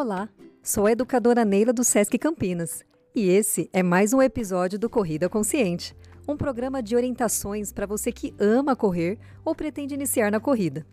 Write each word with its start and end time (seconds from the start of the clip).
Olá, 0.00 0.30
sou 0.62 0.86
a 0.86 0.92
educadora 0.92 1.44
Neila 1.44 1.74
do 1.74 1.84
Sesc 1.84 2.16
Campinas 2.16 2.82
e 3.14 3.28
esse 3.28 3.68
é 3.70 3.82
mais 3.82 4.14
um 4.14 4.22
episódio 4.22 4.78
do 4.78 4.88
Corrida 4.88 5.28
Consciente, 5.28 5.94
um 6.26 6.38
programa 6.38 6.82
de 6.82 6.96
orientações 6.96 7.70
para 7.70 7.84
você 7.84 8.10
que 8.10 8.34
ama 8.38 8.74
correr 8.74 9.18
ou 9.44 9.54
pretende 9.54 9.92
iniciar 9.92 10.32
na 10.32 10.40
corrida. 10.40 10.86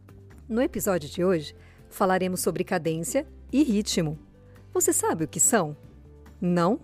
No 0.49 0.61
episódio 0.61 1.09
de 1.09 1.23
hoje, 1.23 1.55
falaremos 1.87 2.41
sobre 2.41 2.65
cadência 2.65 3.25
e 3.49 3.63
ritmo. 3.63 4.19
Você 4.73 4.91
sabe 4.91 5.23
o 5.23 5.27
que 5.29 5.39
são? 5.39 5.77
Não? 6.41 6.77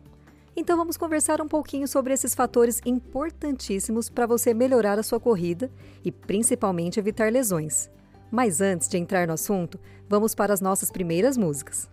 Então 0.56 0.78
vamos 0.78 0.96
conversar 0.96 1.42
um 1.42 1.48
pouquinho 1.50 1.90
sobre 1.90 2.14
esses 2.14 2.34
fatores 2.34 2.80
importantíssimos 2.86 4.10
para 4.10 4.26
você 4.26 4.54
melhorar 4.54 4.98
a 4.98 5.04
sua 5.04 5.20
corrida 5.20 5.70
e 6.06 6.10
principalmente 6.10 7.02
evitar 7.02 7.30
lesões. 7.30 7.92
Mas 8.32 8.62
antes 8.62 8.88
de 8.88 8.98
entrar 8.98 9.28
no 9.28 9.34
assunto, 9.34 9.78
vamos 10.08 10.34
para 10.34 10.54
as 10.54 10.62
nossas 10.62 10.90
primeiras 10.90 11.36
músicas. 11.36 11.92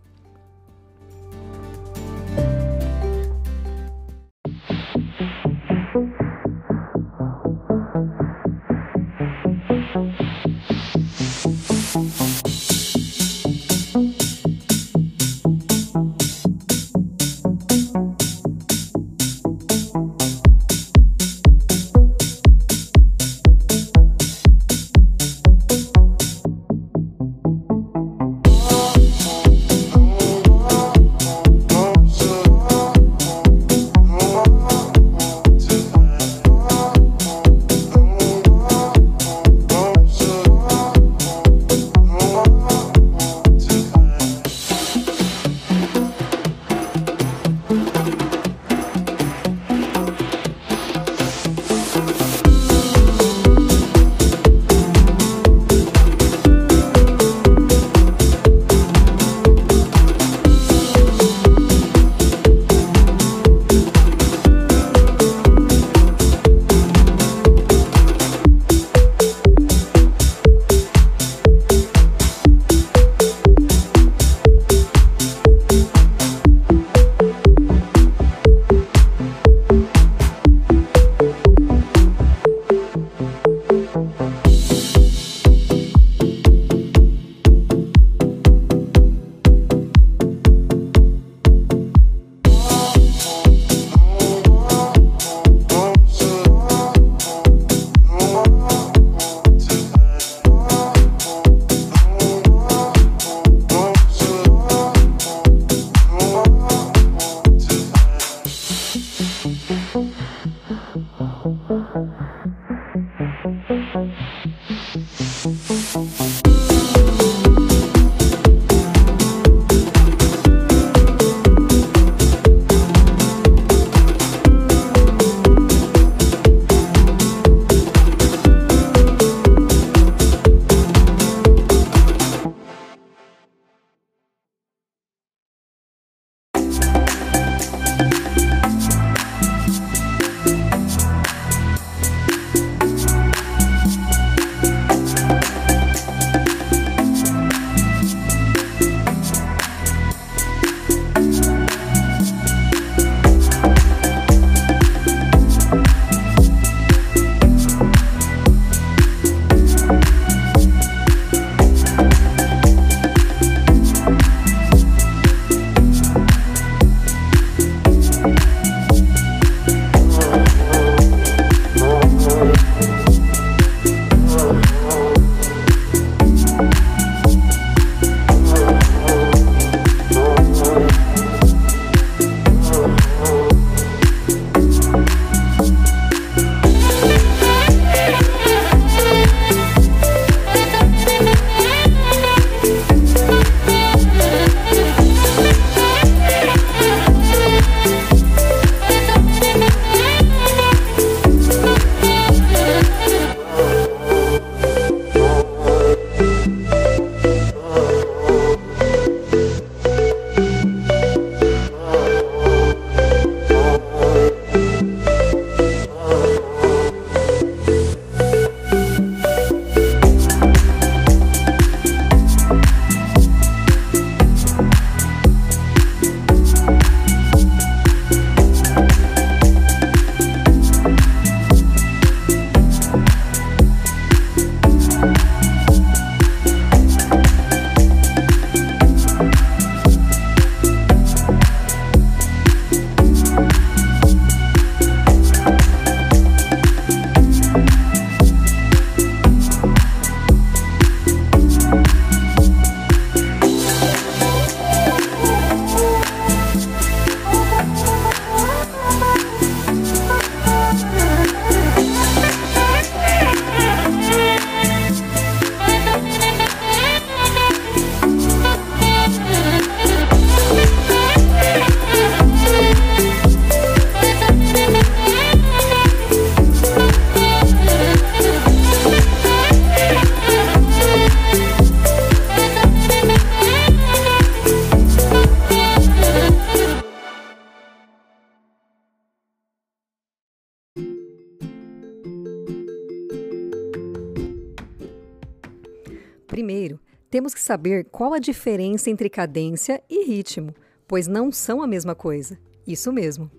Que 297.40 297.44
saber 297.44 297.87
qual 297.87 298.12
a 298.12 298.19
diferença 298.19 298.90
entre 298.90 299.08
cadência 299.08 299.82
e 299.88 300.04
ritmo, 300.04 300.54
pois 300.87 301.08
não 301.08 301.32
são 301.32 301.62
a 301.62 301.66
mesma 301.66 301.94
coisa. 301.94 302.38
Isso 302.66 302.92
mesmo. 302.92 303.31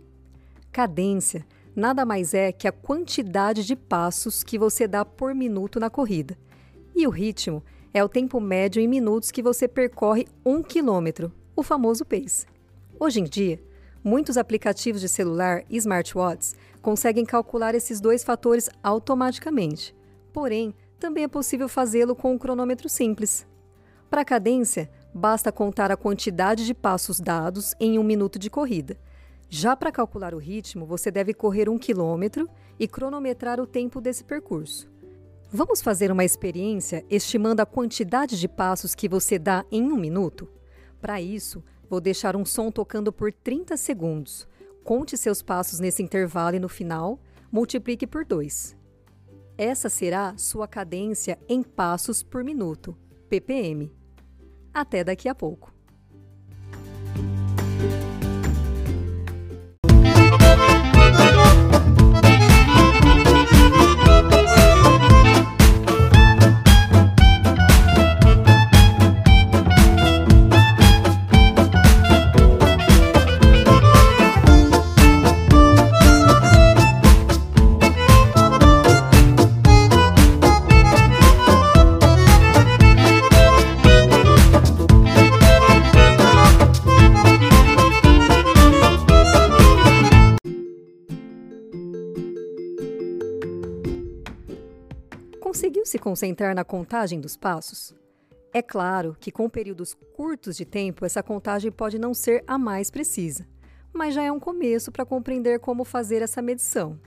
Cadência 0.71 1.45
nada 1.75 2.03
mais 2.03 2.33
é 2.33 2.51
que 2.51 2.67
a 2.67 2.71
quantidade 2.71 3.63
de 3.63 3.75
passos 3.75 4.43
que 4.43 4.57
você 4.57 4.87
dá 4.87 5.05
por 5.05 5.35
minuto 5.35 5.79
na 5.79 5.87
corrida. 5.87 6.35
E 6.95 7.05
o 7.05 7.11
ritmo 7.11 7.63
é 7.93 8.03
o 8.03 8.09
tempo 8.09 8.39
médio 8.41 8.81
em 8.81 8.87
minutos 8.87 9.29
que 9.29 9.43
você 9.43 9.67
percorre 9.67 10.27
um 10.43 10.63
quilômetro, 10.63 11.31
o 11.55 11.61
famoso 11.61 12.03
pace. 12.03 12.47
Hoje 12.99 13.19
em 13.19 13.23
dia, 13.23 13.61
muitos 14.03 14.35
aplicativos 14.35 14.99
de 14.99 15.07
celular 15.07 15.63
e 15.69 15.77
smartwatches 15.77 16.55
conseguem 16.81 17.23
calcular 17.23 17.75
esses 17.75 18.01
dois 18.01 18.23
fatores 18.23 18.67
automaticamente. 18.81 19.95
Porém, 20.33 20.73
também 20.99 21.23
é 21.23 21.27
possível 21.27 21.69
fazê-lo 21.69 22.15
com 22.15 22.33
um 22.33 22.37
cronômetro 22.37 22.89
simples. 22.89 23.45
Para 24.11 24.23
a 24.23 24.25
cadência, 24.25 24.91
basta 25.13 25.53
contar 25.53 25.89
a 25.89 25.95
quantidade 25.95 26.65
de 26.65 26.73
passos 26.73 27.17
dados 27.21 27.73
em 27.79 27.97
um 27.97 28.03
minuto 28.03 28.37
de 28.37 28.49
corrida. 28.49 28.99
Já 29.47 29.73
para 29.73 29.89
calcular 29.89 30.33
o 30.33 30.37
ritmo, 30.37 30.85
você 30.85 31.09
deve 31.09 31.33
correr 31.33 31.69
um 31.69 31.77
quilômetro 31.77 32.49
e 32.77 32.89
cronometrar 32.89 33.57
o 33.57 33.65
tempo 33.65 34.01
desse 34.01 34.25
percurso. 34.25 34.91
Vamos 35.49 35.81
fazer 35.81 36.11
uma 36.11 36.25
experiência 36.25 37.05
estimando 37.09 37.61
a 37.61 37.65
quantidade 37.65 38.37
de 38.37 38.49
passos 38.49 38.93
que 38.93 39.07
você 39.07 39.39
dá 39.39 39.63
em 39.71 39.93
um 39.93 39.97
minuto? 39.97 40.45
Para 40.99 41.21
isso, 41.21 41.63
vou 41.89 42.01
deixar 42.01 42.35
um 42.35 42.43
som 42.43 42.69
tocando 42.69 43.13
por 43.13 43.31
30 43.31 43.77
segundos. 43.77 44.45
Conte 44.83 45.17
seus 45.17 45.41
passos 45.41 45.79
nesse 45.79 46.03
intervalo 46.03 46.57
e 46.57 46.59
no 46.59 46.67
final, 46.67 47.17
multiplique 47.49 48.05
por 48.05 48.25
2. 48.25 48.75
Essa 49.57 49.87
será 49.87 50.35
sua 50.35 50.67
cadência 50.67 51.39
em 51.47 51.63
passos 51.63 52.21
por 52.21 52.43
minuto, 52.43 52.93
ppm. 53.29 54.00
Até 54.73 55.03
daqui 55.03 55.27
a 55.29 55.35
pouco. 55.35 55.73
Concentrar 96.01 96.53
na 96.53 96.65
contagem 96.65 97.21
dos 97.21 97.37
passos? 97.37 97.95
É 98.51 98.61
claro 98.61 99.15
que 99.17 99.31
com 99.31 99.49
períodos 99.49 99.93
curtos 99.93 100.57
de 100.57 100.65
tempo 100.65 101.05
essa 101.05 101.23
contagem 101.23 101.71
pode 101.71 101.97
não 101.97 102.13
ser 102.13 102.43
a 102.45 102.57
mais 102.57 102.91
precisa, 102.91 103.47
mas 103.93 104.13
já 104.13 104.23
é 104.23 104.31
um 104.31 104.39
começo 104.39 104.91
para 104.91 105.05
compreender 105.05 105.59
como 105.59 105.85
fazer 105.85 106.21
essa 106.21 106.41
medição. 106.41 106.99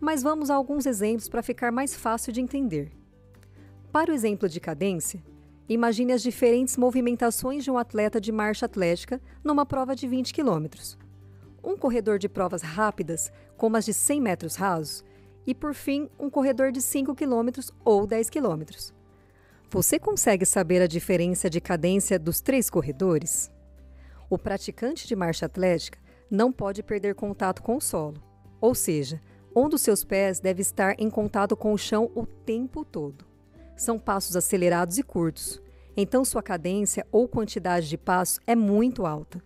Mas 0.00 0.22
vamos 0.22 0.48
a 0.48 0.54
alguns 0.54 0.86
exemplos 0.86 1.28
para 1.28 1.42
ficar 1.42 1.70
mais 1.70 1.94
fácil 1.94 2.32
de 2.32 2.40
entender. 2.40 2.92
Para 3.92 4.10
o 4.10 4.14
exemplo 4.14 4.48
de 4.48 4.60
cadência, 4.60 5.22
imagine 5.68 6.12
as 6.12 6.22
diferentes 6.22 6.76
movimentações 6.76 7.64
de 7.64 7.70
um 7.70 7.76
atleta 7.76 8.18
de 8.20 8.32
marcha 8.32 8.64
atlética 8.64 9.20
numa 9.44 9.66
prova 9.66 9.94
de 9.94 10.06
20 10.06 10.32
km. 10.32 10.66
Um 11.62 11.76
corredor 11.76 12.18
de 12.18 12.28
provas 12.28 12.62
rápidas, 12.62 13.30
como 13.56 13.76
as 13.76 13.84
de 13.84 13.92
100 13.92 14.20
metros 14.20 14.54
rasos, 14.54 15.04
e, 15.46 15.54
por 15.54 15.74
fim, 15.74 16.08
um 16.18 16.28
corredor 16.28 16.72
de 16.72 16.82
5 16.82 17.14
km 17.14 17.48
ou 17.84 18.06
10 18.06 18.28
km. 18.30 18.62
Você 19.70 19.98
consegue 19.98 20.44
saber 20.44 20.82
a 20.82 20.86
diferença 20.86 21.48
de 21.48 21.60
cadência 21.60 22.18
dos 22.18 22.40
três 22.40 22.70
corredores? 22.70 23.50
O 24.28 24.38
praticante 24.38 25.06
de 25.06 25.14
marcha 25.14 25.46
atlética 25.46 25.98
não 26.30 26.50
pode 26.50 26.82
perder 26.82 27.14
contato 27.14 27.62
com 27.62 27.76
o 27.76 27.80
solo, 27.80 28.22
ou 28.60 28.74
seja, 28.74 29.20
um 29.54 29.68
dos 29.68 29.80
seus 29.80 30.04
pés 30.04 30.40
deve 30.40 30.60
estar 30.60 30.94
em 30.98 31.08
contato 31.08 31.56
com 31.56 31.72
o 31.72 31.78
chão 31.78 32.10
o 32.14 32.26
tempo 32.26 32.84
todo. 32.84 33.24
São 33.76 33.98
passos 33.98 34.36
acelerados 34.36 34.98
e 34.98 35.02
curtos, 35.02 35.62
então 35.96 36.24
sua 36.24 36.42
cadência 36.42 37.06
ou 37.10 37.26
quantidade 37.26 37.88
de 37.88 37.96
passos 37.96 38.38
é 38.46 38.54
muito 38.54 39.06
alta. 39.06 39.42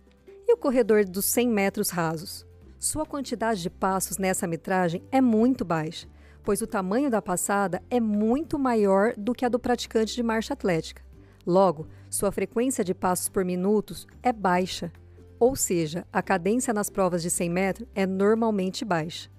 E 0.47 0.53
o 0.53 0.57
corredor 0.57 1.05
dos 1.05 1.25
100 1.25 1.47
metros 1.47 1.89
rasos? 1.89 2.45
Sua 2.81 3.05
quantidade 3.05 3.61
de 3.61 3.69
passos 3.69 4.17
nessa 4.17 4.47
metragem 4.47 5.03
é 5.11 5.21
muito 5.21 5.63
baixa, 5.63 6.07
pois 6.43 6.63
o 6.63 6.67
tamanho 6.67 7.11
da 7.11 7.21
passada 7.21 7.79
é 7.91 7.99
muito 7.99 8.57
maior 8.57 9.13
do 9.15 9.35
que 9.35 9.45
a 9.45 9.49
do 9.49 9.59
praticante 9.59 10.15
de 10.15 10.23
marcha 10.23 10.55
atlética. 10.55 11.03
Logo, 11.45 11.87
sua 12.09 12.31
frequência 12.31 12.83
de 12.83 12.95
passos 12.95 13.29
por 13.29 13.45
minuto 13.45 13.93
é 14.23 14.33
baixa, 14.33 14.91
ou 15.39 15.55
seja, 15.55 16.07
a 16.11 16.23
cadência 16.23 16.73
nas 16.73 16.89
provas 16.89 17.21
de 17.21 17.29
100 17.29 17.49
metros 17.51 17.87
é 17.93 18.07
normalmente 18.07 18.83
baixa. 18.83 19.29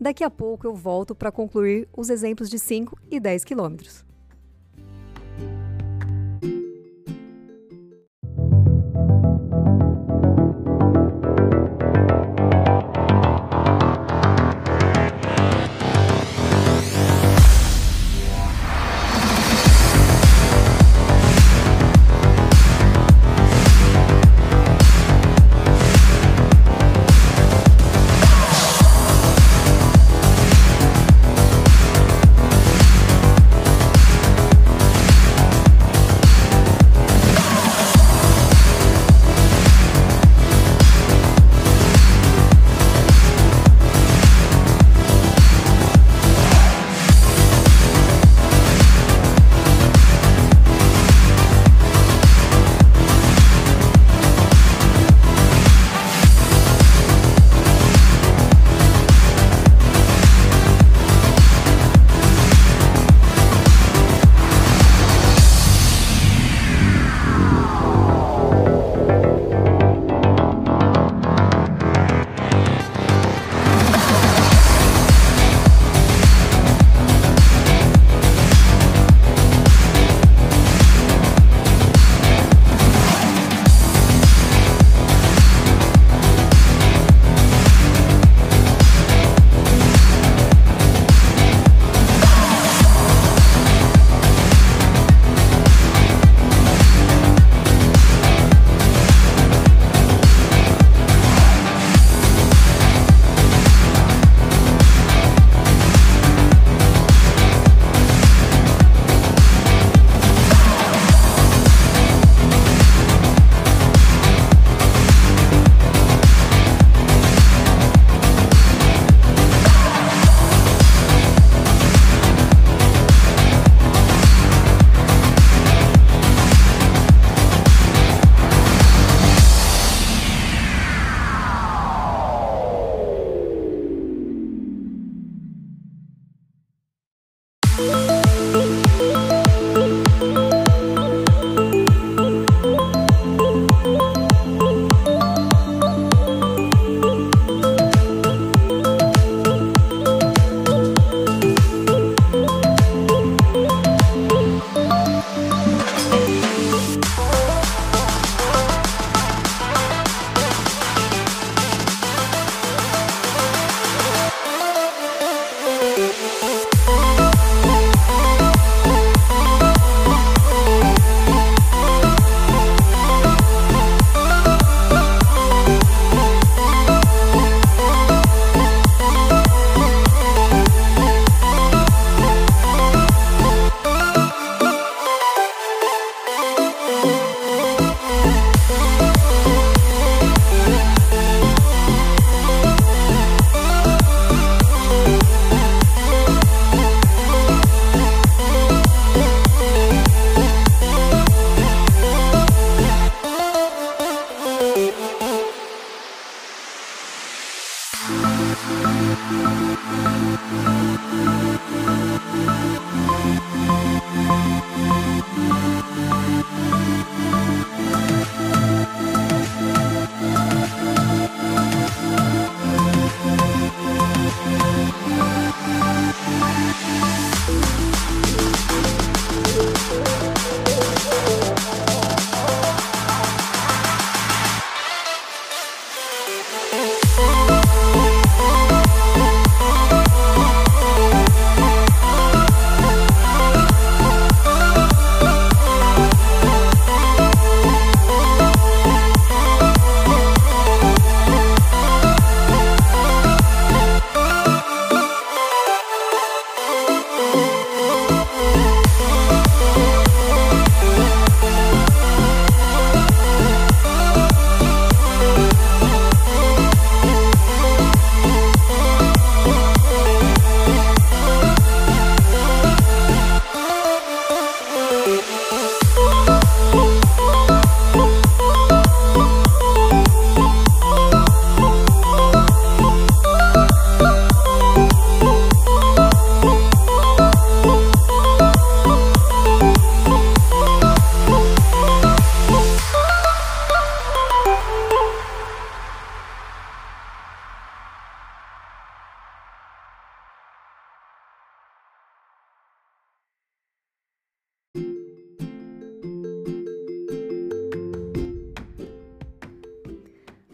Daqui 0.00 0.24
a 0.24 0.30
pouco 0.30 0.66
eu 0.66 0.74
volto 0.74 1.14
para 1.14 1.30
concluir 1.30 1.86
os 1.94 2.08
exemplos 2.08 2.48
de 2.48 2.58
5 2.58 2.98
e 3.10 3.20
10 3.20 3.44
quilômetros. 3.44 4.06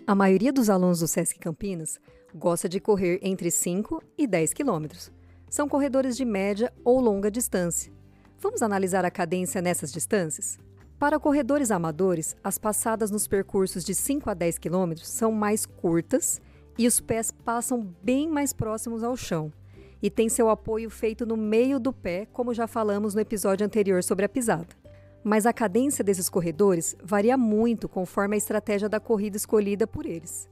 A 0.06 0.14
maioria 0.14 0.52
dos 0.52 0.70
alunos 0.70 1.00
do 1.00 1.08
SESC 1.08 1.36
Campinas 1.36 1.98
gosta 2.32 2.68
de 2.68 2.78
correr 2.78 3.18
entre 3.22 3.50
5 3.50 4.00
e 4.16 4.24
10 4.24 4.52
quilômetros. 4.52 5.10
São 5.50 5.68
corredores 5.68 6.16
de 6.16 6.24
média 6.24 6.72
ou 6.84 7.00
longa 7.00 7.28
distância. 7.28 7.92
Vamos 8.38 8.62
analisar 8.62 9.04
a 9.04 9.10
cadência 9.10 9.60
nessas 9.60 9.92
distâncias? 9.92 10.60
Para 10.96 11.18
corredores 11.18 11.72
amadores, 11.72 12.36
as 12.44 12.56
passadas 12.56 13.10
nos 13.10 13.26
percursos 13.26 13.84
de 13.84 13.96
5 13.96 14.30
a 14.30 14.34
10 14.34 14.58
quilômetros 14.58 15.08
são 15.08 15.32
mais 15.32 15.66
curtas 15.66 16.40
e 16.78 16.86
os 16.86 17.00
pés 17.00 17.32
passam 17.32 17.92
bem 18.00 18.28
mais 18.28 18.52
próximos 18.52 19.02
ao 19.02 19.16
chão 19.16 19.52
e 20.00 20.08
tem 20.08 20.28
seu 20.28 20.48
apoio 20.48 20.88
feito 20.88 21.26
no 21.26 21.36
meio 21.36 21.80
do 21.80 21.92
pé, 21.92 22.26
como 22.32 22.54
já 22.54 22.68
falamos 22.68 23.12
no 23.12 23.20
episódio 23.20 23.66
anterior 23.66 24.04
sobre 24.04 24.24
a 24.24 24.28
pisada. 24.28 24.68
Mas 25.28 25.44
a 25.44 25.52
cadência 25.52 26.04
desses 26.04 26.28
corredores 26.28 26.94
varia 27.02 27.36
muito 27.36 27.88
conforme 27.88 28.36
a 28.36 28.38
estratégia 28.38 28.88
da 28.88 29.00
corrida 29.00 29.36
escolhida 29.36 29.84
por 29.84 30.06
eles. 30.06 30.48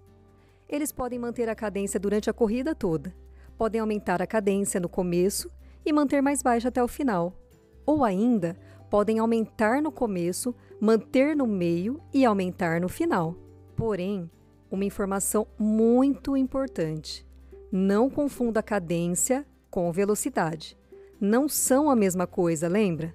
Eles 0.68 0.90
podem 0.90 1.16
manter 1.16 1.48
a 1.48 1.54
cadência 1.54 2.00
durante 2.00 2.28
a 2.28 2.32
corrida 2.32 2.74
toda, 2.74 3.14
podem 3.56 3.80
aumentar 3.80 4.20
a 4.20 4.26
cadência 4.26 4.80
no 4.80 4.88
começo 4.88 5.48
e 5.86 5.92
manter 5.92 6.20
mais 6.20 6.42
baixa 6.42 6.70
até 6.70 6.82
o 6.82 6.88
final, 6.88 7.38
ou 7.86 8.02
ainda 8.02 8.56
podem 8.90 9.20
aumentar 9.20 9.80
no 9.80 9.92
começo, 9.92 10.52
manter 10.80 11.36
no 11.36 11.46
meio 11.46 12.00
e 12.12 12.24
aumentar 12.24 12.80
no 12.80 12.88
final. 12.88 13.36
Porém, 13.76 14.28
uma 14.68 14.84
informação 14.84 15.46
muito 15.56 16.36
importante: 16.36 17.24
não 17.70 18.10
confunda 18.10 18.60
cadência 18.60 19.46
com 19.70 19.92
velocidade. 19.92 20.76
Não 21.20 21.48
são 21.48 21.88
a 21.88 21.94
mesma 21.94 22.26
coisa, 22.26 22.66
lembra? 22.66 23.14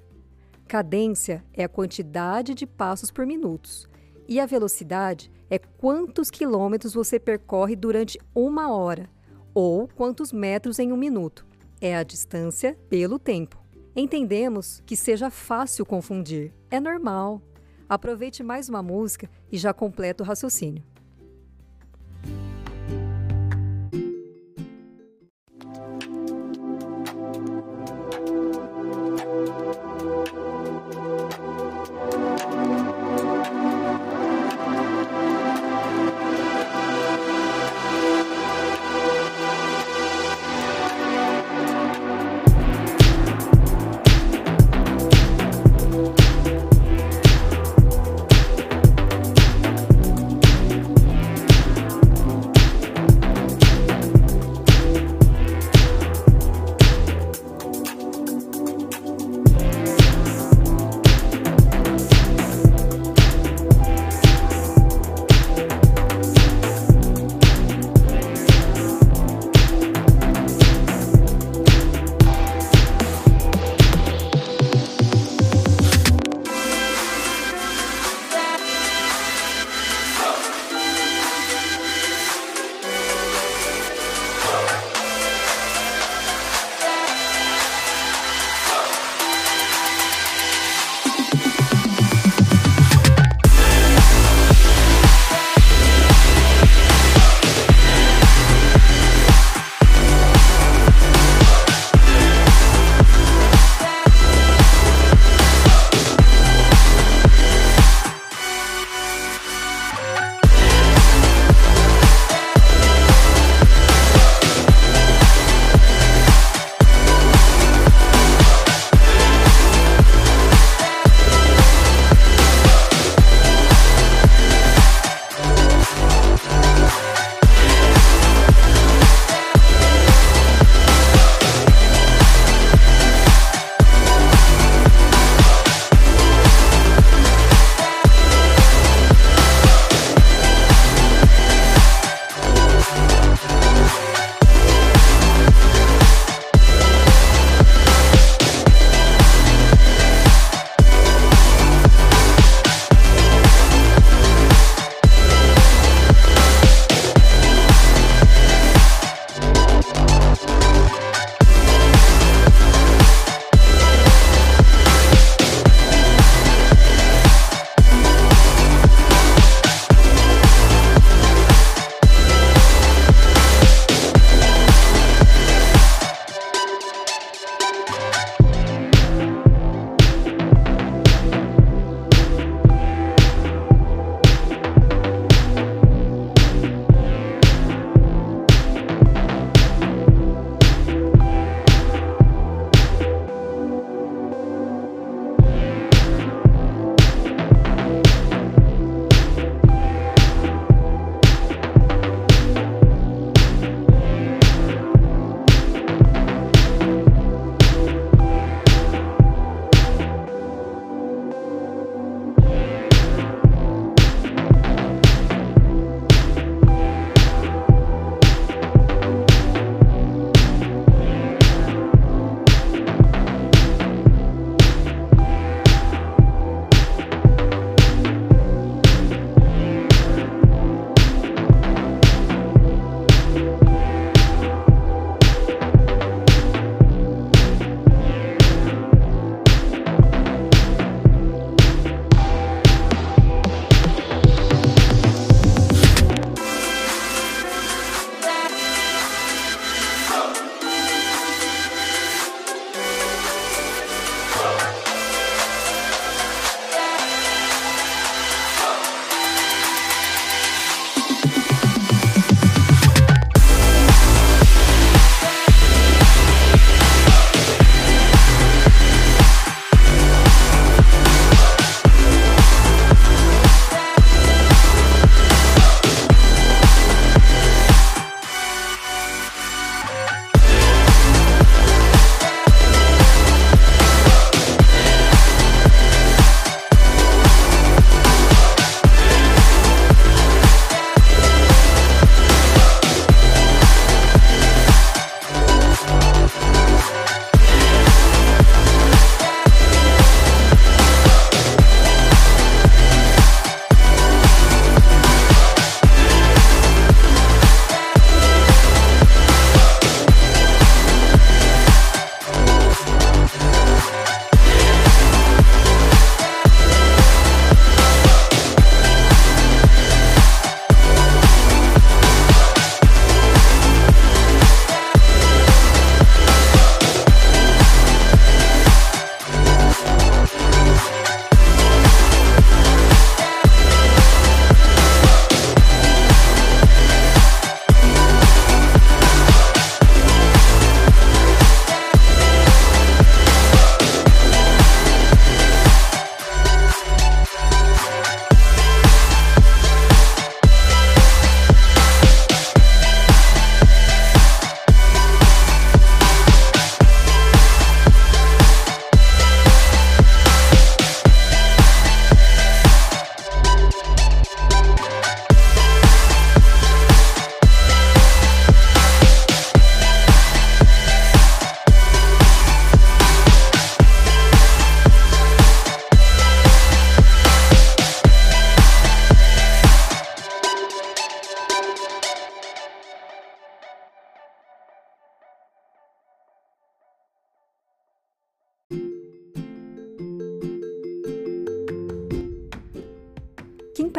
Cadência 0.70 1.44
é 1.52 1.64
a 1.64 1.68
quantidade 1.68 2.54
de 2.54 2.68
passos 2.68 3.10
por 3.10 3.26
minuto 3.26 3.90
e 4.28 4.40
a 4.40 4.46
velocidade 4.46 5.32
é 5.50 5.58
quantos 5.58 6.30
quilômetros 6.30 6.94
você 6.94 7.20
percorre 7.20 7.76
durante 7.76 8.20
uma 8.36 8.72
hora 8.72 9.10
ou 9.52 9.88
quantos 9.88 10.32
metros 10.32 10.78
em 10.78 10.94
um 10.94 10.96
minuto. 10.96 11.44
É 11.82 11.98
a 11.98 12.04
distância 12.04 12.78
pelo 12.88 13.18
tempo. 13.18 13.58
Entendemos 13.96 14.84
que 14.86 14.96
seja 14.96 15.32
fácil 15.32 15.88
confundir. 15.88 16.54
É 16.70 16.80
normal. 16.80 17.42
Aproveite 17.90 18.44
mais 18.44 18.70
uma 18.70 18.84
música 18.84 19.28
e 19.52 19.58
já 19.58 19.74
completa 19.74 20.24
o 20.24 20.28
raciocínio. 20.28 20.84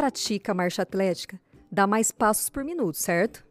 Pratica 0.01 0.51
marcha 0.51 0.81
atlética 0.81 1.39
dá 1.71 1.85
mais 1.85 2.11
passos 2.11 2.49
por 2.49 2.63
minuto, 2.63 2.97
certo? 2.97 3.45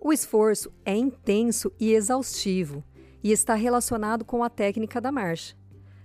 O 0.00 0.14
esforço 0.14 0.72
é 0.82 0.96
intenso 0.96 1.70
e 1.78 1.92
exaustivo 1.92 2.82
e 3.22 3.32
está 3.32 3.54
relacionado 3.54 4.24
com 4.24 4.42
a 4.42 4.48
técnica 4.48 4.98
da 4.98 5.12
marcha. 5.12 5.54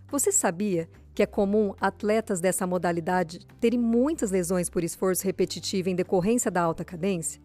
Você 0.10 0.34
sabia 0.34 0.90
que 1.16 1.24
é 1.24 1.26
comum 1.26 1.74
atletas 1.80 2.42
dessa 2.42 2.68
modalidade 2.68 3.48
terem 3.62 3.80
muitas 3.80 4.32
lesões 4.32 4.70
por 4.70 4.84
esforço 4.84 5.24
repetitivo 5.24 5.88
em 5.88 5.96
decorrência 5.96 6.52
da 6.52 6.62
alta 6.62 6.84
cadência? 6.84 7.42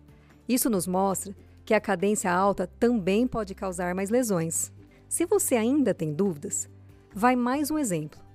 Isso 0.48 0.68
nos 0.68 0.88
mostra 0.88 1.32
que 1.64 1.72
a 1.72 1.80
cadência 1.80 2.32
alta 2.32 2.66
também 2.80 3.28
pode 3.28 3.54
causar 3.54 3.94
mais 3.94 4.10
lesões. 4.10 4.72
Se 5.08 5.24
você 5.24 5.54
ainda 5.54 5.94
tem 5.94 6.12
dúvidas, 6.12 6.68
vai 7.14 7.36
mais 7.36 7.70
um 7.70 7.78
exemplo. 7.78 8.27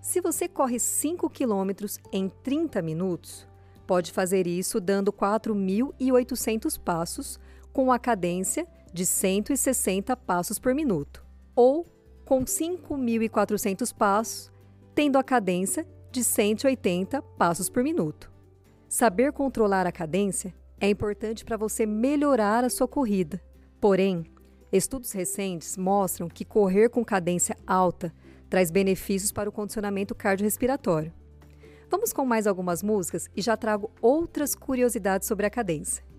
Se 0.00 0.20
você 0.20 0.48
corre 0.48 0.78
5 0.78 1.28
km 1.28 1.70
em 2.10 2.28
30 2.28 2.80
minutos, 2.80 3.46
pode 3.86 4.12
fazer 4.12 4.46
isso 4.46 4.80
dando 4.80 5.12
4.800 5.12 6.80
passos 6.80 7.38
com 7.70 7.92
a 7.92 7.98
cadência 7.98 8.66
de 8.92 9.04
160 9.04 10.16
passos 10.16 10.58
por 10.58 10.74
minuto, 10.74 11.24
ou 11.54 11.86
com 12.24 12.44
5.400 12.44 13.94
passos, 13.94 14.50
tendo 14.94 15.18
a 15.18 15.22
cadência 15.22 15.86
de 16.10 16.24
180 16.24 17.20
passos 17.20 17.68
por 17.68 17.82
minuto. 17.82 18.32
Saber 18.88 19.32
controlar 19.32 19.86
a 19.86 19.92
cadência 19.92 20.54
é 20.80 20.88
importante 20.88 21.44
para 21.44 21.58
você 21.58 21.84
melhorar 21.84 22.64
a 22.64 22.70
sua 22.70 22.88
corrida. 22.88 23.40
Porém, 23.78 24.24
estudos 24.72 25.12
recentes 25.12 25.76
mostram 25.76 26.26
que 26.26 26.44
correr 26.44 26.88
com 26.88 27.04
cadência 27.04 27.56
alta 27.66 28.12
traz 28.50 28.70
benefícios 28.70 29.30
para 29.30 29.48
o 29.48 29.52
condicionamento 29.52 30.14
cardiorrespiratório. 30.14 31.12
Vamos 31.88 32.12
com 32.12 32.24
mais 32.24 32.46
algumas 32.46 32.82
músicas 32.82 33.30
e 33.34 33.40
já 33.40 33.56
trago 33.56 33.90
outras 34.02 34.54
curiosidades 34.54 35.26
sobre 35.26 35.46
a 35.46 35.50
cadência. 35.50 36.09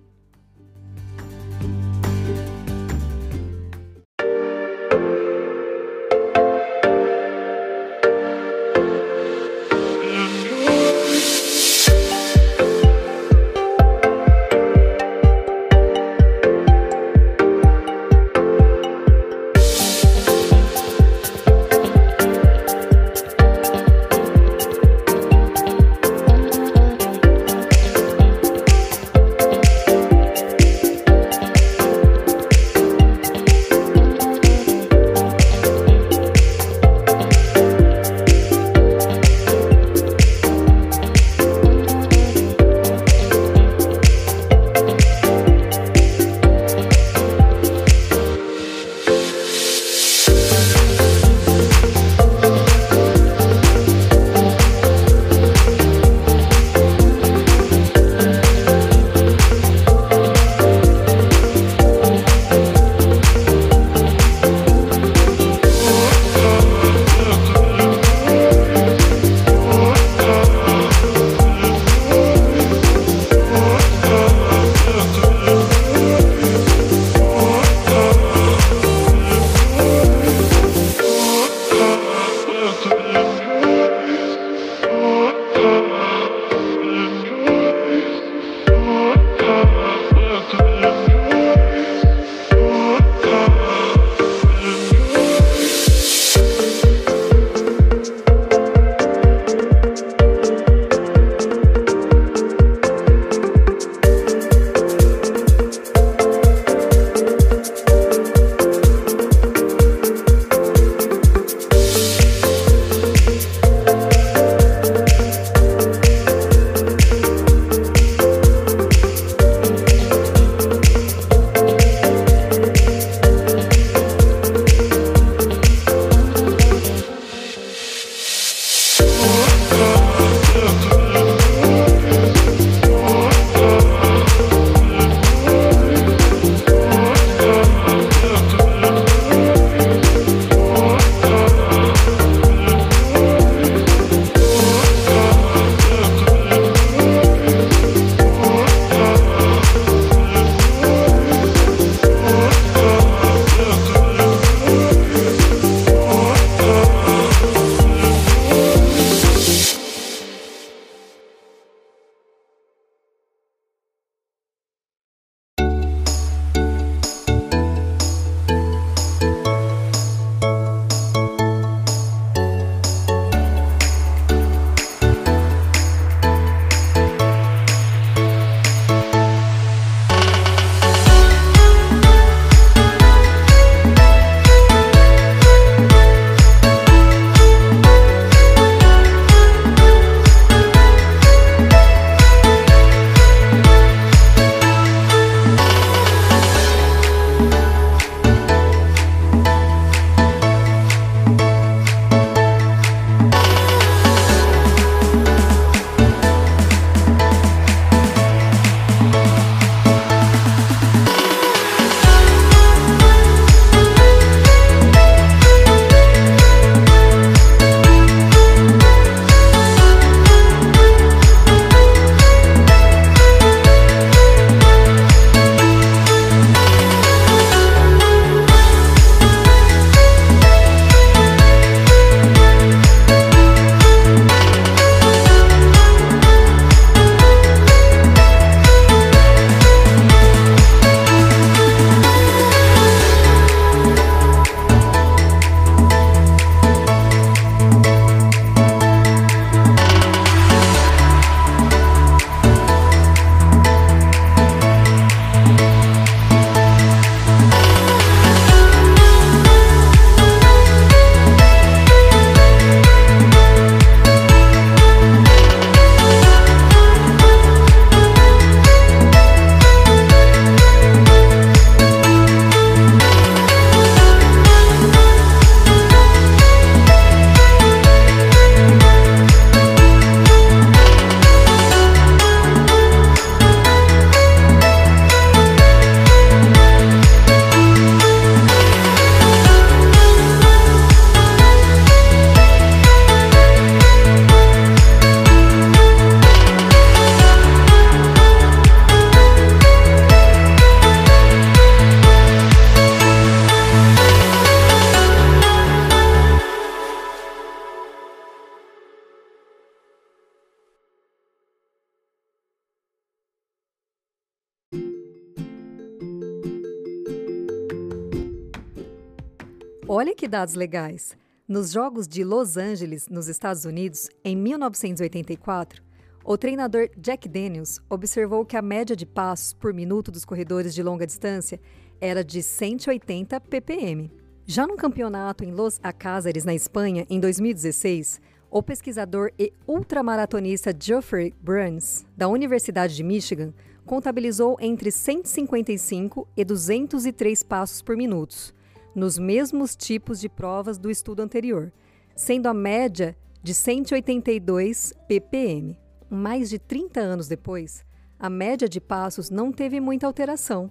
Olha 320.01 320.15
que 320.15 320.27
dados 320.27 320.55
legais! 320.55 321.15
Nos 321.47 321.71
Jogos 321.71 322.07
de 322.07 322.23
Los 322.23 322.57
Angeles, 322.57 323.07
nos 323.07 323.27
Estados 323.27 323.65
Unidos, 323.65 324.09
em 324.25 324.35
1984, 324.35 325.83
o 326.25 326.35
treinador 326.39 326.89
Jack 326.97 327.29
Daniels 327.29 327.79
observou 327.87 328.43
que 328.43 328.57
a 328.57 328.63
média 328.63 328.95
de 328.95 329.05
passos 329.05 329.53
por 329.53 329.75
minuto 329.75 330.09
dos 330.09 330.25
corredores 330.25 330.73
de 330.73 330.81
longa 330.81 331.05
distância 331.05 331.61
era 332.01 332.23
de 332.23 332.41
180 332.41 333.39
ppm. 333.41 334.09
Já 334.47 334.65
no 334.65 334.75
campeonato 334.75 335.43
em 335.43 335.51
Los 335.51 335.79
Alcázares, 335.83 336.45
na 336.45 336.55
Espanha, 336.55 337.05
em 337.07 337.19
2016, 337.19 338.19
o 338.49 338.63
pesquisador 338.63 339.31
e 339.37 339.53
ultramaratonista 339.67 340.75
Geoffrey 340.75 341.31
Burns, 341.39 342.07
da 342.17 342.27
Universidade 342.27 342.95
de 342.95 343.03
Michigan, 343.03 343.53
contabilizou 343.85 344.57
entre 344.59 344.91
155 344.91 346.27
e 346.35 346.43
203 346.43 347.43
passos 347.43 347.83
por 347.83 347.95
minuto, 347.95 348.51
nos 348.95 349.17
mesmos 349.17 349.75
tipos 349.75 350.19
de 350.19 350.27
provas 350.29 350.77
do 350.77 350.89
estudo 350.89 351.21
anterior, 351.21 351.71
sendo 352.15 352.47
a 352.47 352.53
média 352.53 353.15
de 353.41 353.53
182 353.53 354.93
ppm. 355.07 355.77
Mais 356.09 356.49
de 356.49 356.59
30 356.59 356.99
anos 356.99 357.27
depois, 357.27 357.85
a 358.19 358.29
média 358.29 358.67
de 358.67 358.81
passos 358.81 359.29
não 359.29 359.51
teve 359.51 359.79
muita 359.79 360.05
alteração. 360.05 360.69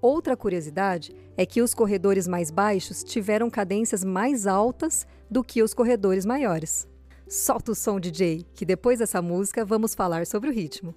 Outra 0.00 0.36
curiosidade 0.36 1.14
é 1.36 1.46
que 1.46 1.62
os 1.62 1.72
corredores 1.72 2.26
mais 2.26 2.50
baixos 2.50 3.04
tiveram 3.04 3.48
cadências 3.48 4.02
mais 4.02 4.46
altas 4.46 5.06
do 5.30 5.44
que 5.44 5.62
os 5.62 5.72
corredores 5.72 6.26
maiores. 6.26 6.88
Solta 7.28 7.72
o 7.72 7.74
som, 7.74 8.00
DJ, 8.00 8.44
que 8.52 8.66
depois 8.66 8.98
dessa 8.98 9.22
música 9.22 9.64
vamos 9.64 9.94
falar 9.94 10.26
sobre 10.26 10.50
o 10.50 10.52
ritmo. 10.52 10.94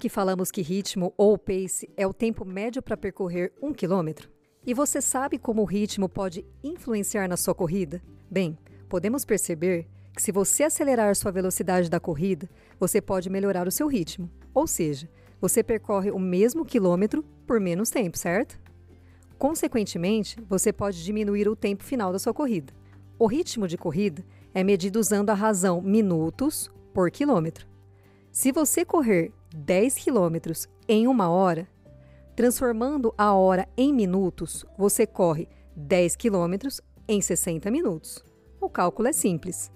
Que 0.00 0.08
falamos 0.08 0.50
que 0.50 0.62
ritmo 0.62 1.12
ou 1.16 1.36
pace 1.36 1.88
é 1.94 2.06
o 2.06 2.14
tempo 2.14 2.44
médio 2.44 2.82
para 2.82 2.96
percorrer 2.96 3.52
um 3.62 3.72
quilômetro? 3.72 4.30
E 4.66 4.72
você 4.72 5.00
sabe 5.00 5.38
como 5.38 5.60
o 5.62 5.66
ritmo 5.66 6.08
pode 6.08 6.44
influenciar 6.64 7.28
na 7.28 7.36
sua 7.36 7.54
corrida? 7.54 8.02
Bem, 8.30 8.58
podemos 8.88 9.26
perceber 9.26 9.86
que 10.16 10.22
se 10.22 10.32
você 10.32 10.64
acelerar 10.64 11.14
sua 11.14 11.30
velocidade 11.30 11.90
da 11.90 12.00
corrida, 12.00 12.48
você 12.78 13.00
pode 13.00 13.28
melhorar 13.28 13.68
o 13.68 13.70
seu 13.70 13.86
ritmo. 13.86 14.30
Ou 14.54 14.66
seja, 14.66 15.08
você 15.38 15.62
percorre 15.62 16.10
o 16.10 16.18
mesmo 16.18 16.64
quilômetro 16.64 17.22
por 17.46 17.60
menos 17.60 17.90
tempo, 17.90 18.16
certo? 18.16 18.58
Consequentemente, 19.38 20.36
você 20.48 20.72
pode 20.72 21.04
diminuir 21.04 21.46
o 21.46 21.56
tempo 21.56 21.84
final 21.84 22.10
da 22.10 22.18
sua 22.18 22.32
corrida. 22.32 22.72
O 23.18 23.26
ritmo 23.26 23.68
de 23.68 23.76
corrida 23.76 24.24
é 24.54 24.64
medido 24.64 24.98
usando 24.98 25.28
a 25.28 25.34
razão 25.34 25.82
minutos 25.82 26.70
por 26.94 27.10
quilômetro. 27.10 27.66
Se 28.32 28.50
você 28.50 28.84
correr 28.84 29.32
10 29.54 29.94
quilômetros 29.94 30.68
em 30.88 31.06
uma 31.06 31.28
hora, 31.28 31.68
transformando 32.36 33.12
a 33.18 33.34
hora 33.34 33.68
em 33.76 33.92
minutos, 33.92 34.64
você 34.78 35.06
corre 35.06 35.48
10 35.74 36.16
quilômetros 36.16 36.80
em 37.08 37.20
60 37.20 37.70
minutos. 37.70 38.24
O 38.60 38.68
cálculo 38.68 39.08
é 39.08 39.12
simples. 39.12 39.70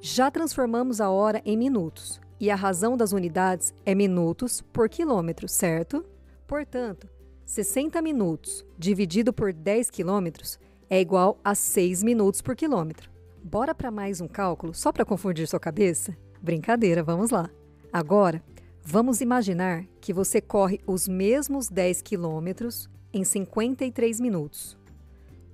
Já 0.00 0.30
transformamos 0.30 1.00
a 1.00 1.10
hora 1.10 1.42
em 1.44 1.56
minutos 1.56 2.20
e 2.40 2.50
a 2.50 2.54
razão 2.54 2.96
das 2.96 3.12
unidades 3.12 3.74
é 3.84 3.94
minutos 3.94 4.62
por 4.72 4.88
quilômetro, 4.88 5.48
certo? 5.48 6.04
Portanto, 6.46 7.08
60 7.44 8.00
minutos 8.00 8.64
dividido 8.78 9.32
por 9.32 9.52
10 9.52 9.90
quilômetros 9.90 10.58
é 10.88 11.00
igual 11.00 11.38
a 11.44 11.54
6 11.54 12.02
minutos 12.02 12.40
por 12.40 12.56
quilômetro. 12.56 13.10
Bora 13.42 13.74
para 13.74 13.90
mais 13.90 14.20
um 14.20 14.28
cálculo 14.28 14.72
só 14.72 14.92
para 14.92 15.04
confundir 15.04 15.46
sua 15.46 15.60
cabeça? 15.60 16.16
Brincadeira, 16.40 17.02
vamos 17.02 17.30
lá. 17.30 17.50
Agora, 17.92 18.42
vamos 18.82 19.20
imaginar 19.20 19.84
que 20.00 20.12
você 20.12 20.40
corre 20.40 20.80
os 20.86 21.06
mesmos 21.06 21.68
10 21.68 22.02
quilômetros 22.02 22.88
em 23.12 23.24
53 23.24 24.20
minutos. 24.20 24.76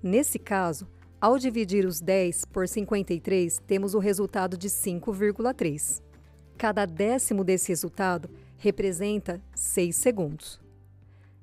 Nesse 0.02 0.38
caso, 0.38 0.86
ao 1.20 1.38
dividir 1.38 1.86
os 1.86 2.00
10 2.00 2.44
por 2.46 2.68
53, 2.68 3.58
temos 3.66 3.94
o 3.94 3.98
resultado 3.98 4.56
de 4.56 4.68
5,3. 4.68 6.02
Cada 6.58 6.84
décimo 6.84 7.42
desse 7.42 7.68
resultado 7.68 8.28
representa 8.58 9.40
6 9.54 9.96
segundos. 9.96 10.60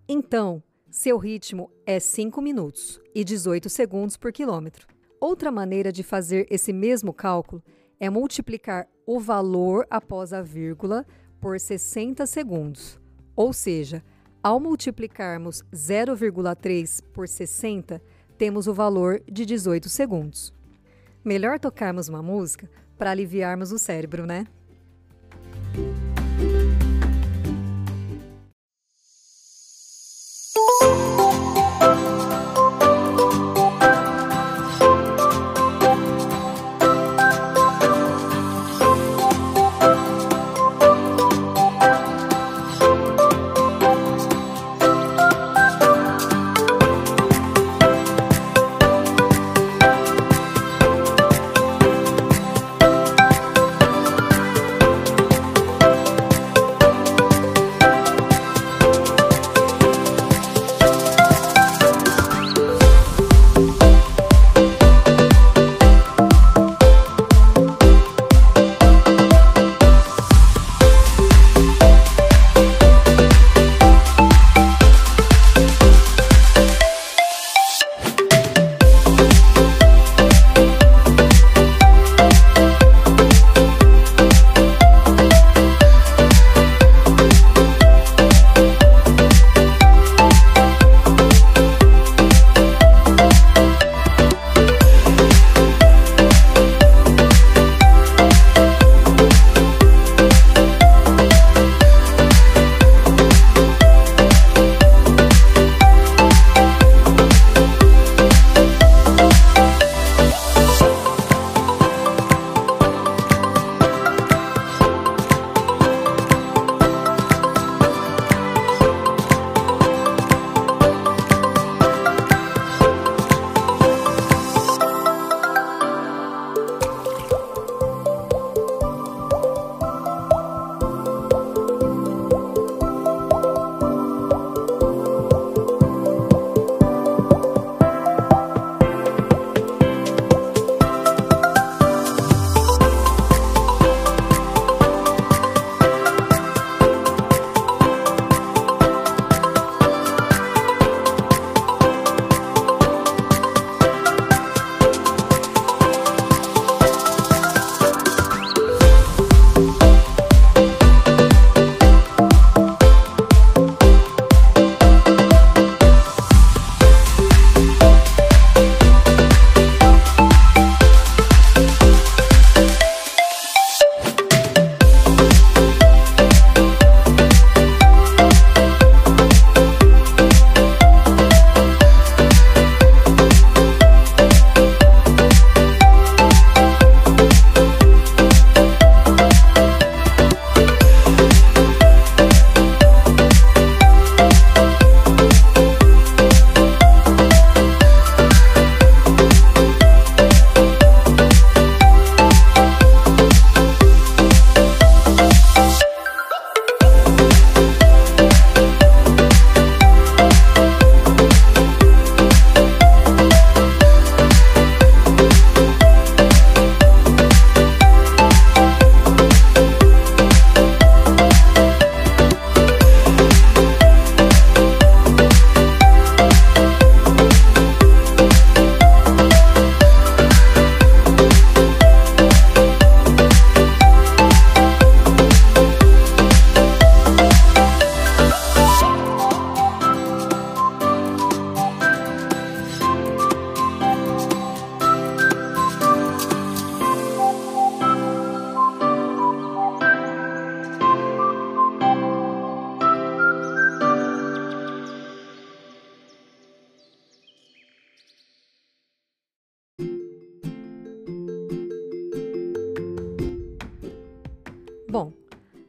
Então, 0.08 0.62
seu 0.90 1.18
ritmo 1.18 1.72
é 1.86 2.00
5 2.00 2.42
minutos 2.42 3.00
e 3.16 3.24
18 3.24 3.70
segundos 3.70 4.18
por 4.18 4.32
quilômetro. 4.32 4.88
Outra 5.20 5.52
maneira 5.52 5.92
de 5.92 6.04
fazer 6.04 6.46
esse 6.50 6.74
mesmo 6.74 7.14
cálculo 7.14 7.64
é 8.00 8.10
multiplicar 8.10 8.88
o 9.06 9.20
valor 9.20 9.86
após 9.90 10.34
a 10.34 10.42
vírgula 10.42 11.06
por 11.42 11.60
60 11.60 12.26
segundos. 12.28 13.00
Ou 13.36 13.52
seja, 13.52 14.04
ao 14.42 14.60
multiplicarmos 14.60 15.64
0,3 15.74 17.04
por 17.12 17.28
60, 17.28 18.02
temos 18.38 18.68
o 18.68 18.74
valor 18.74 19.22
de 19.30 19.46
18 19.46 19.90
segundos. 19.90 20.54
Melhor 21.26 21.60
tocarmos 21.60 22.08
uma 22.08 22.22
música 22.22 22.70
para 22.98 23.12
aliviarmos 23.12 23.72
o 23.72 23.80
cérebro, 23.80 24.26
né? 24.26 24.48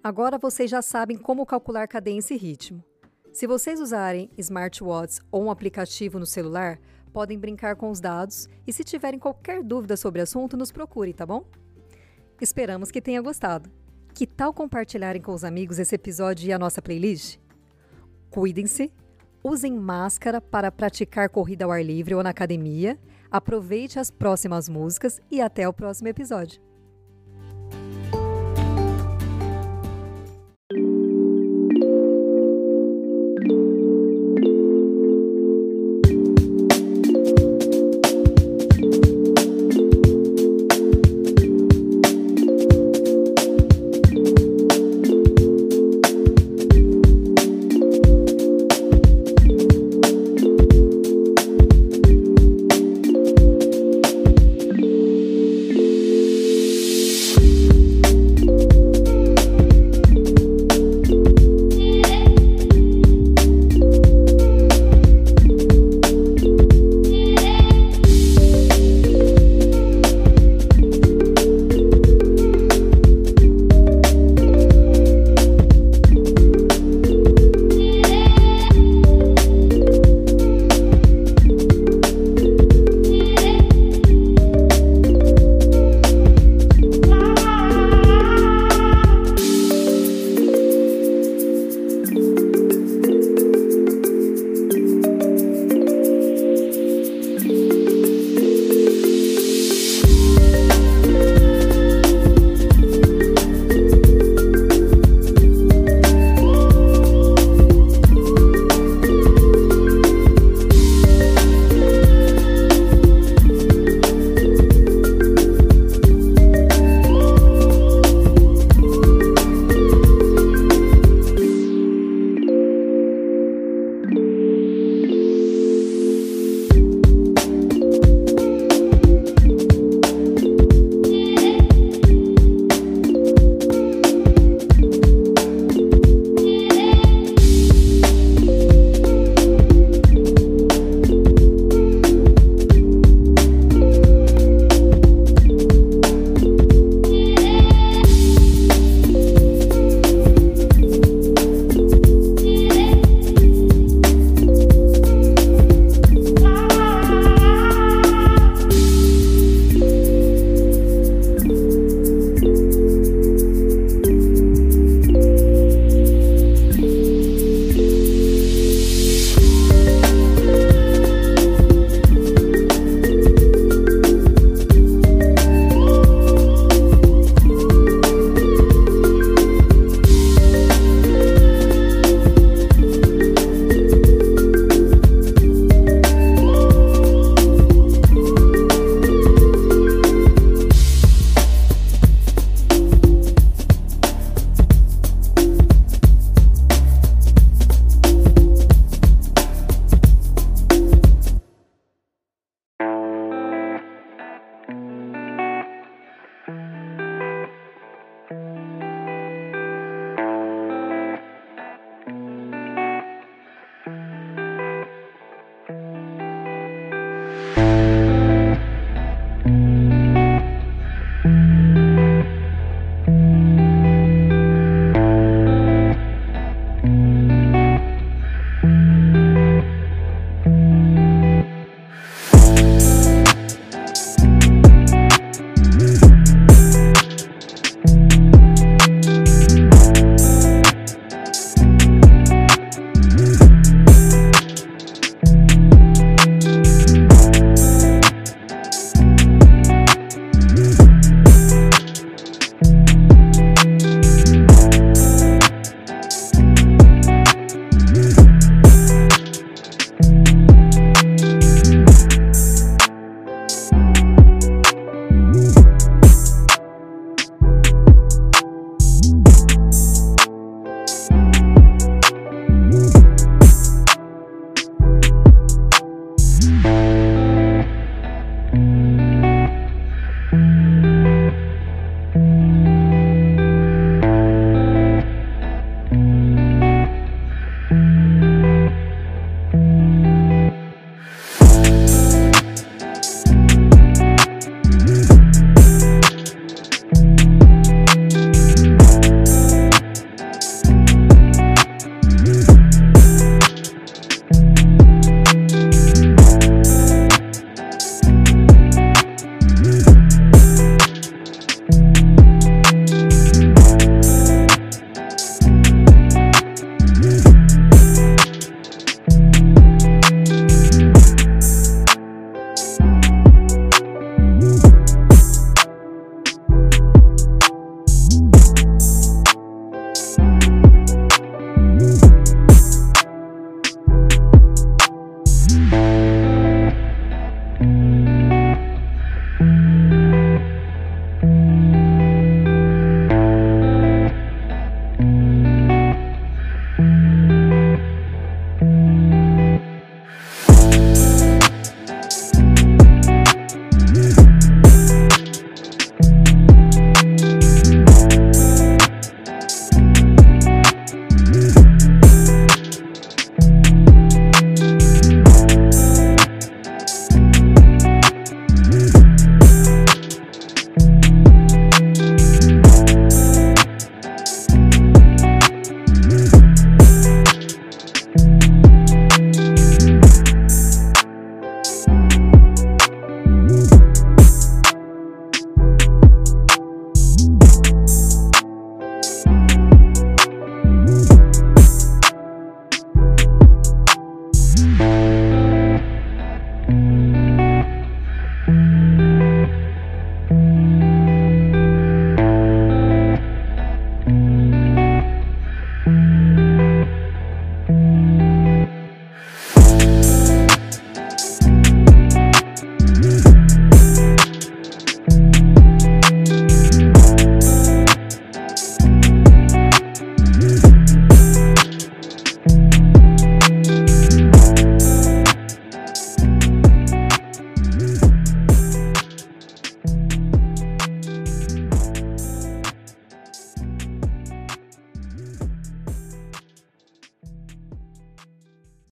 Agora 0.03 0.37
vocês 0.37 0.69
já 0.69 0.83
sabem 0.83 1.17
como 1.17 1.47
calcular 1.47 1.87
cadência 1.87 2.35
e 2.35 2.37
ritmo. 2.37 2.83
Se 3.33 3.47
vocês 3.47 3.81
usarem 3.81 4.29
smartwatch 4.37 5.21
ou 5.31 5.45
um 5.45 5.51
aplicativo 5.51 6.19
no 6.19 6.27
celular, 6.27 6.81
podem 7.13 7.39
brincar 7.39 7.77
com 7.77 7.89
os 7.89 8.01
dados 8.01 8.49
e 8.67 8.73
se 8.73 8.83
tiverem 8.83 9.21
qualquer 9.21 9.63
dúvida 9.63 9.97
sobre 9.97 10.21
o 10.21 10.25
assunto, 10.25 10.57
nos 10.57 10.73
procure, 10.73 11.13
tá 11.13 11.25
bom? 11.25 11.45
Esperamos 12.41 12.91
que 12.91 13.01
tenha 13.01 13.23
gostado. 13.23 13.71
Que 14.13 14.27
tal 14.27 14.53
compartilharem 14.53 15.23
com 15.23 15.33
os 15.33 15.45
amigos 15.45 15.79
esse 15.79 15.95
episódio 15.95 16.49
e 16.49 16.53
a 16.53 16.59
nossa 16.59 16.83
playlist? 16.83 17.39
Cuidem-se, 18.29 18.93
usem 19.43 19.73
máscara 19.73 20.41
para 20.41 20.73
praticar 20.73 21.29
corrida 21.29 21.65
ao 21.65 21.71
ar 21.71 21.85
livre 21.85 22.15
ou 22.15 22.23
na 22.25 22.31
academia, 22.31 22.99
aproveite 23.31 23.99
as 24.01 24.11
próximas 24.11 24.69
músicas 24.69 25.21
e 25.31 25.41
até 25.41 25.69
o 25.69 25.73
próximo 25.73 26.09
episódio. 26.09 26.72